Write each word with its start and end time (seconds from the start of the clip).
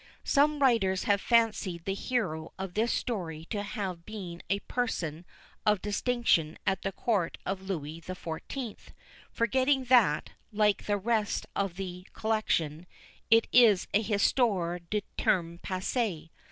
Some 0.23 0.63
writers 0.63 1.03
have 1.03 1.21
fancied 1.21 1.85
the 1.85 1.93
hero 1.93 2.53
of 2.57 2.73
this 2.73 2.91
story 2.91 3.45
to 3.51 3.61
have 3.61 4.03
been 4.03 4.41
a 4.49 4.57
person 4.61 5.27
of 5.63 5.79
distinction 5.83 6.57
at 6.65 6.81
the 6.81 6.91
Court 6.91 7.37
of 7.45 7.61
Louis 7.61 8.01
XIV., 8.01 8.79
forgetting 9.31 9.83
that, 9.83 10.31
like 10.51 10.87
the 10.87 10.97
rest 10.97 11.45
in 11.55 11.67
the 11.75 12.07
collection, 12.13 12.87
it 13.29 13.45
is 13.51 13.87
a 13.93 14.01
"histoire 14.01 14.79
du 14.79 15.01
tems 15.19 15.59
passé." 15.61 16.31